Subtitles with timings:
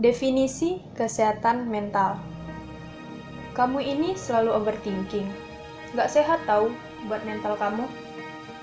[0.00, 2.16] Definisi kesehatan mental.
[3.52, 5.28] Kamu ini selalu overthinking.
[5.92, 6.72] Gak sehat tahu
[7.04, 7.84] buat mental kamu.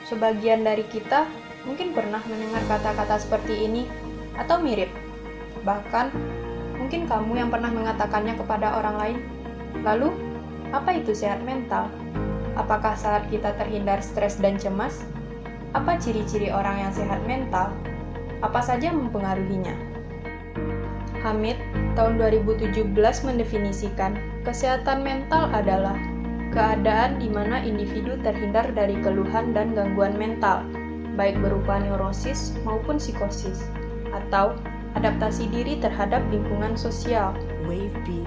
[0.10, 1.29] Sebagian dari kita
[1.70, 3.86] mungkin pernah mendengar kata-kata seperti ini
[4.34, 4.89] atau mirip.
[5.62, 6.10] Bahkan
[6.81, 9.17] mungkin kamu yang pernah mengatakannya kepada orang lain.
[9.85, 10.09] Lalu,
[10.73, 11.85] apa itu sehat mental?
[12.57, 15.05] Apakah saat kita terhindar stres dan cemas?
[15.77, 17.69] Apa ciri-ciri orang yang sehat mental?
[18.41, 19.96] Apa saja mempengaruhinya?
[21.28, 21.59] Hamid
[22.00, 22.96] tahun 2017
[23.28, 24.15] mendefinisikan
[24.47, 26.00] kesehatan mental adalah
[26.56, 30.64] keadaan di mana individu terhindar dari keluhan dan gangguan mental,
[31.20, 33.59] baik berupa neurosis maupun psikosis,
[34.16, 34.56] atau
[34.95, 37.36] adaptasi diri terhadap lingkungan sosial.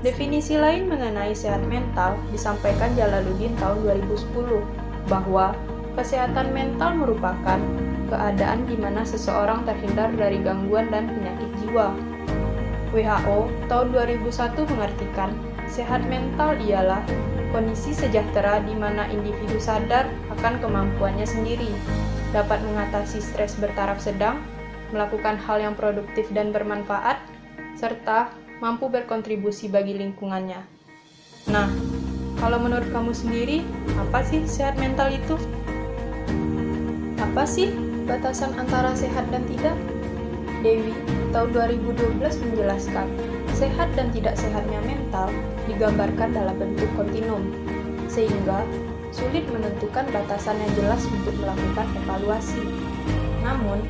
[0.04, 4.60] Definisi lain mengenai sehat mental disampaikan Jalaluddin tahun 2010
[5.08, 5.56] bahwa
[5.96, 7.56] kesehatan mental merupakan
[8.12, 11.96] keadaan di mana seseorang terhindar dari gangguan dan penyakit jiwa,
[12.90, 14.26] WHO tahun 2001
[14.66, 15.30] mengartikan
[15.70, 17.02] sehat mental ialah
[17.54, 21.70] kondisi sejahtera di mana individu sadar akan kemampuannya sendiri,
[22.34, 24.42] dapat mengatasi stres bertaraf sedang,
[24.90, 27.22] melakukan hal yang produktif dan bermanfaat,
[27.78, 30.62] serta mampu berkontribusi bagi lingkungannya.
[31.50, 31.70] Nah,
[32.42, 33.62] kalau menurut kamu sendiri,
[33.98, 35.38] apa sih sehat mental itu?
[37.22, 37.70] Apa sih
[38.10, 39.76] batasan antara sehat dan tidak?
[40.60, 40.92] Dewi
[41.32, 43.08] tahun 2012 menjelaskan,
[43.56, 45.32] sehat dan tidak sehatnya mental
[45.64, 47.40] digambarkan dalam bentuk kontinum,
[48.12, 48.64] sehingga
[49.10, 52.62] sulit menentukan batasan yang jelas untuk melakukan evaluasi.
[53.40, 53.80] Namun,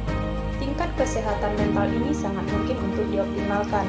[0.63, 3.87] tingkat kesehatan mental ini sangat mungkin untuk dioptimalkan.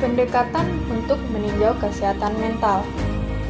[0.00, 2.80] Pendekatan untuk meninjau kesehatan mental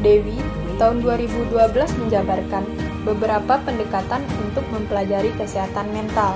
[0.03, 0.35] Dewi
[0.75, 1.53] tahun 2012
[2.01, 2.63] menjabarkan
[3.07, 6.35] beberapa pendekatan untuk mempelajari kesehatan mental.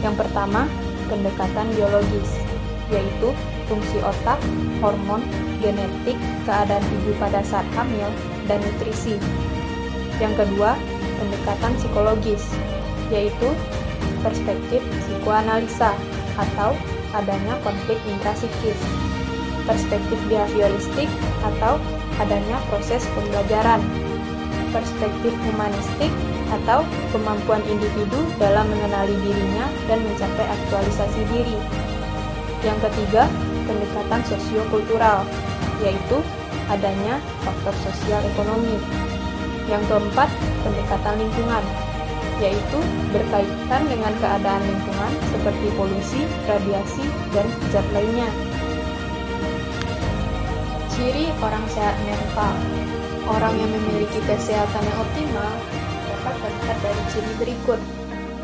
[0.00, 0.66] Yang pertama,
[1.06, 2.30] pendekatan biologis,
[2.90, 3.30] yaitu
[3.68, 4.40] fungsi otak,
[4.80, 5.22] hormon,
[5.60, 8.08] genetik, keadaan ibu pada saat hamil,
[8.48, 9.16] dan nutrisi.
[10.20, 10.76] Yang kedua,
[11.18, 12.44] pendekatan psikologis,
[13.08, 13.48] yaitu
[14.20, 15.92] perspektif psikoanalisa
[16.40, 16.72] atau
[17.14, 18.78] adanya konflik intrasikis,
[19.64, 21.08] perspektif behavioristik
[21.44, 21.80] atau
[22.20, 23.80] adanya proses pembelajaran,
[24.74, 26.10] perspektif humanistik
[26.52, 26.84] atau
[27.14, 31.56] kemampuan individu dalam mengenali dirinya dan mencapai aktualisasi diri.
[32.64, 33.28] Yang ketiga,
[33.68, 35.24] pendekatan sosiokultural,
[35.84, 36.18] yaitu
[36.72, 38.76] adanya faktor sosial ekonomi.
[39.68, 40.28] Yang keempat,
[40.64, 41.64] pendekatan lingkungan,
[42.40, 42.78] yaitu
[43.12, 48.28] berkaitan dengan keadaan lingkungan seperti polusi, radiasi, dan zat lainnya.
[50.94, 52.54] Ciri orang sehat mental
[53.24, 55.52] Orang yang memiliki kesehatan yang optimal
[56.24, 57.80] dapat terlihat dari ciri berikut.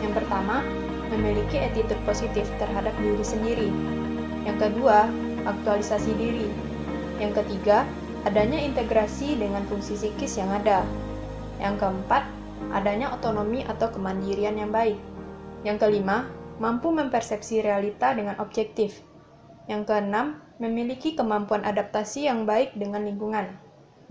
[0.05, 0.61] Yang pertama,
[1.09, 3.69] memiliki attitude positif terhadap diri sendiri.
[4.45, 5.09] Yang kedua,
[5.49, 6.45] aktualisasi diri.
[7.17, 7.89] Yang ketiga,
[8.29, 10.85] adanya integrasi dengan fungsi psikis yang ada.
[11.57, 12.29] Yang keempat,
[12.77, 15.01] adanya otonomi atau kemandirian yang baik.
[15.65, 16.29] Yang kelima,
[16.61, 19.01] mampu mempersepsi realita dengan objektif.
[19.73, 23.49] Yang keenam, memiliki kemampuan adaptasi yang baik dengan lingkungan.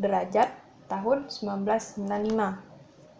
[0.01, 0.49] Derajat
[0.89, 2.68] tahun 1995